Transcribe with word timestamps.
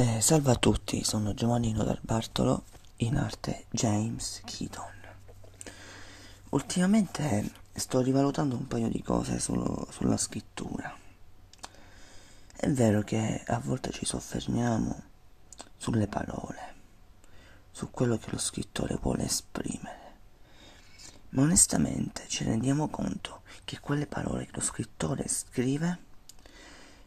Eh, 0.00 0.22
salve 0.22 0.52
a 0.52 0.56
tutti, 0.56 1.04
sono 1.04 1.34
Giovannino 1.34 1.84
Dal 1.84 1.98
Bartolo, 2.00 2.64
in 3.00 3.18
arte 3.18 3.66
James 3.68 4.40
Keaton. 4.46 4.94
Ultimamente 6.48 7.52
sto 7.74 8.00
rivalutando 8.00 8.56
un 8.56 8.66
paio 8.66 8.88
di 8.88 9.02
cose 9.02 9.38
sullo, 9.38 9.86
sulla 9.90 10.16
scrittura. 10.16 10.96
È 12.56 12.66
vero 12.70 13.02
che 13.02 13.42
a 13.46 13.60
volte 13.62 13.90
ci 13.90 14.06
soffermiamo 14.06 15.02
sulle 15.76 16.06
parole, 16.06 16.74
su 17.70 17.90
quello 17.90 18.16
che 18.16 18.30
lo 18.30 18.38
scrittore 18.38 18.96
vuole 19.02 19.24
esprimere, 19.24 20.14
ma 21.30 21.42
onestamente 21.42 22.24
ci 22.26 22.44
rendiamo 22.44 22.88
conto 22.88 23.42
che 23.64 23.80
quelle 23.80 24.06
parole 24.06 24.46
che 24.46 24.52
lo 24.54 24.62
scrittore 24.62 25.28
scrive 25.28 26.08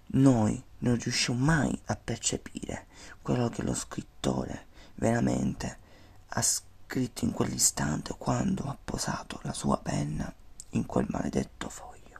noi 0.07 0.61
non 0.79 0.97
riusciamo 0.97 1.43
mai 1.43 1.77
a 1.85 1.95
percepire 1.95 2.87
quello 3.21 3.49
che 3.49 3.63
lo 3.63 3.73
scrittore 3.73 4.67
veramente 4.95 5.79
ha 6.27 6.41
scritto 6.41 7.25
in 7.25 7.31
quell'istante 7.31 8.15
quando 8.17 8.63
ha 8.65 8.77
posato 8.83 9.39
la 9.43 9.53
sua 9.53 9.77
penna 9.79 10.31
in 10.71 10.85
quel 10.85 11.05
maledetto 11.09 11.69
foglio. 11.69 12.19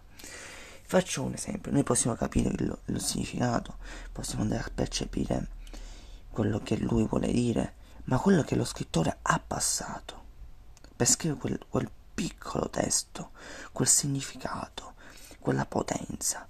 Faccio 0.83 1.23
un 1.23 1.33
esempio, 1.33 1.71
noi 1.71 1.83
possiamo 1.83 2.15
capire 2.15 2.49
il, 2.49 2.77
il 2.85 3.01
significato, 3.01 3.77
possiamo 4.11 4.43
andare 4.43 4.63
a 4.63 4.71
percepire 4.73 5.47
quello 6.29 6.59
che 6.59 6.77
lui 6.77 7.05
vuole 7.05 7.31
dire, 7.31 7.73
ma 8.05 8.19
quello 8.19 8.43
che 8.43 8.55
lo 8.55 8.65
scrittore 8.65 9.17
ha 9.21 9.39
passato 9.39 10.21
per 10.95 11.07
scrivere 11.07 11.39
quel, 11.39 11.59
quel 11.67 11.89
piccolo 12.13 12.69
testo, 12.69 13.31
quel 13.71 13.87
significato, 13.87 14.93
quella 15.39 15.65
potenza, 15.65 16.47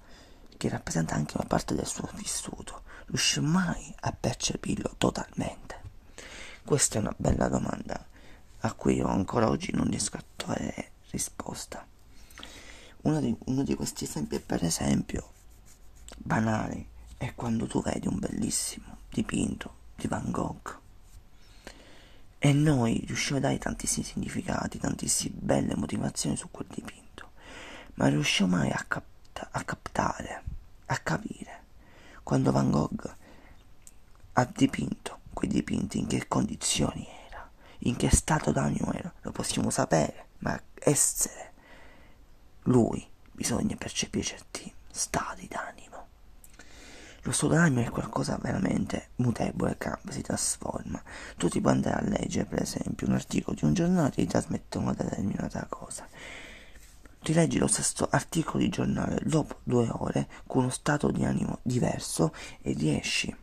che 0.63 0.69
rappresenta 0.69 1.13
anche 1.13 1.35
una 1.35 1.45
parte 1.45 1.75
del 1.75 1.85
suo 1.85 2.09
vissuto, 2.13 2.83
riuscì 3.07 3.41
mai 3.41 3.93
a 3.99 4.13
percepirlo 4.13 4.95
totalmente? 4.97 5.81
Questa 6.63 6.95
è 6.95 7.01
una 7.01 7.13
bella 7.17 7.49
domanda 7.49 8.07
a 8.59 8.71
cui 8.71 8.95
io 8.95 9.07
ancora 9.07 9.49
oggi 9.49 9.73
non 9.73 9.89
riesco 9.89 10.15
a 10.15 10.23
trovare 10.37 10.91
risposta. 11.09 11.85
Uno 13.01 13.19
di, 13.19 13.35
uno 13.47 13.63
di 13.63 13.75
questi 13.75 14.05
esempi 14.05 14.37
è 14.37 14.39
per 14.39 14.63
esempio 14.63 15.31
banale, 16.15 16.85
è 17.17 17.35
quando 17.35 17.67
tu 17.67 17.81
vedi 17.81 18.07
un 18.07 18.19
bellissimo 18.19 18.99
dipinto 19.09 19.75
di 19.95 20.07
Van 20.07 20.31
Gogh 20.31 20.79
e 22.39 22.53
noi 22.53 23.03
riusciamo 23.05 23.39
a 23.39 23.41
dare 23.41 23.57
tantissimi 23.57 24.05
significati, 24.05 24.79
tantissime 24.79 25.35
belle 25.37 25.75
motivazioni 25.75 26.37
su 26.37 26.49
quel 26.49 26.67
dipinto, 26.69 27.31
ma 27.95 28.07
riusciamo 28.07 28.55
mai 28.55 28.69
a, 28.69 28.85
cap- 28.87 29.11
a 29.51 29.63
captare 29.65 30.12
a 30.93 30.99
capire 30.99 31.61
quando 32.23 32.51
Van 32.51 32.71
Gogh 32.71 33.15
ha 34.33 34.45
dipinto 34.45 35.19
quei 35.33 35.49
dipinti 35.49 35.99
in 35.99 36.07
che 36.07 36.27
condizioni 36.27 37.05
era, 37.27 37.49
in 37.79 37.95
che 37.95 38.09
stato 38.09 38.51
d'animo 38.51 38.93
era, 38.93 39.11
lo 39.21 39.31
possiamo 39.31 39.69
sapere, 39.69 40.27
ma 40.39 40.59
essere 40.79 41.51
lui 42.63 43.05
bisogna 43.31 43.75
percepire 43.75 44.23
certi 44.23 44.73
stati 44.89 45.47
d'animo. 45.47 45.81
Lo 47.23 47.31
stato 47.31 47.53
d'animo 47.53 47.81
è 47.81 47.89
qualcosa 47.89 48.37
veramente 48.41 49.09
mutevole, 49.15 49.77
cambia, 49.77 50.11
si 50.11 50.21
trasforma. 50.21 51.01
Tu 51.37 51.49
ti 51.49 51.61
puoi 51.61 51.73
andare 51.73 52.05
a 52.05 52.09
leggere, 52.09 52.45
per 52.45 52.61
esempio, 52.61 53.07
un 53.07 53.13
articolo 53.13 53.55
di 53.55 53.65
un 53.65 53.73
giornale 53.73 54.09
e 54.09 54.11
ti 54.11 54.27
trasmette 54.27 54.77
una 54.77 54.93
determinata 54.93 55.65
cosa 55.69 56.07
rileggi 57.23 57.57
lo 57.57 57.67
stesso 57.67 58.07
articolo 58.09 58.59
di 58.59 58.69
giornale 58.69 59.19
dopo 59.23 59.59
due 59.63 59.87
ore 59.89 60.27
con 60.45 60.63
uno 60.63 60.71
stato 60.71 61.09
di 61.11 61.23
animo 61.23 61.59
diverso 61.63 62.33
e 62.61 62.73
riesci 62.73 63.35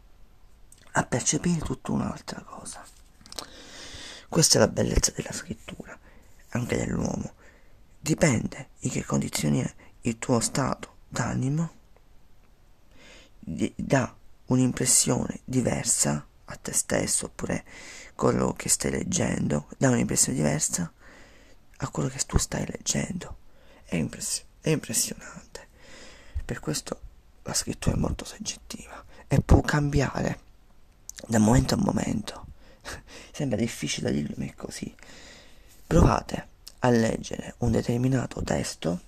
a 0.92 1.04
percepire 1.04 1.60
tutta 1.60 1.92
un'altra 1.92 2.42
cosa. 2.42 2.84
Questa 4.28 4.56
è 4.56 4.60
la 4.60 4.68
bellezza 4.68 5.12
della 5.14 5.32
scrittura, 5.32 5.98
anche 6.50 6.76
dell'uomo. 6.76 7.32
Dipende 7.98 8.70
in 8.80 8.90
che 8.90 9.04
condizioni 9.04 9.60
è 9.60 9.74
il 10.02 10.18
tuo 10.18 10.40
stato 10.40 10.96
d'animo, 11.08 11.70
dà 13.40 14.14
un'impressione 14.46 15.40
diversa 15.44 16.26
a 16.44 16.56
te 16.56 16.72
stesso 16.72 17.26
oppure 17.26 17.64
quello 18.14 18.52
che 18.52 18.68
stai 18.68 18.90
leggendo, 18.90 19.68
dà 19.78 19.90
un'impressione 19.90 20.36
diversa 20.36 20.92
a 21.82 21.88
quello 21.88 22.08
che 22.08 22.18
tu 22.26 22.36
stai 22.36 22.66
leggendo 22.66 23.39
è, 23.90 23.96
impress- 23.96 24.44
è 24.60 24.70
impressionante. 24.70 25.66
Per 26.44 26.60
questo 26.60 27.00
la 27.42 27.52
scrittura 27.54 27.96
è 27.96 27.98
molto 27.98 28.24
soggettiva 28.24 29.04
e 29.26 29.40
può 29.40 29.60
cambiare 29.60 30.38
da 31.26 31.38
momento 31.40 31.74
a 31.74 31.78
momento. 31.78 32.46
Sembra 33.32 33.58
difficile 33.58 34.12
dirlo, 34.12 34.36
ma 34.38 34.44
è 34.44 34.54
così. 34.54 34.94
Provate 35.86 36.48
a 36.80 36.90
leggere 36.90 37.54
un 37.58 37.72
determinato 37.72 38.42
testo 38.44 39.00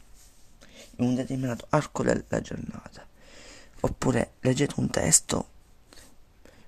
in 0.97 1.07
un 1.07 1.15
determinato 1.15 1.67
arco 1.71 2.03
della 2.03 2.41
giornata. 2.41 3.07
Oppure 3.81 4.33
leggete 4.41 4.75
un 4.79 4.91
testo 4.91 5.51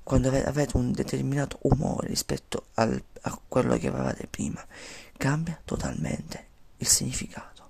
quando 0.04 0.28
avete 0.28 0.76
un 0.76 0.92
determinato 0.92 1.58
umore 1.62 2.06
rispetto 2.08 2.66
al, 2.74 3.02
a 3.22 3.40
quello 3.48 3.76
che 3.76 3.88
avevate 3.88 4.28
prima. 4.28 4.64
Cambia 5.16 5.58
totalmente 5.64 6.46
il 6.76 6.86
significato. 6.86 7.63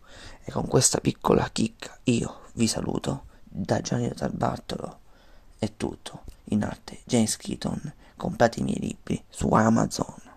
E 0.46 0.52
con 0.52 0.68
questa 0.68 1.00
piccola 1.00 1.48
chicca 1.50 1.98
io 2.04 2.40
vi 2.52 2.66
saluto. 2.66 3.24
Da 3.42 3.80
Gianni 3.80 4.08
Dal 4.08 4.32
Bartolo 4.32 5.00
è 5.58 5.72
tutto. 5.76 6.24
In 6.48 6.62
arte 6.62 7.00
James 7.04 7.36
Keaton. 7.38 7.94
Comprate 8.16 8.60
i 8.60 8.62
miei 8.62 8.78
libri 8.78 9.24
su 9.28 9.48
Amazon. 9.48 10.33